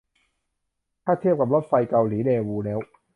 [1.03, 2.79] ถ้าเทียบกับรถไฟเกาหลีแดวูแล้ว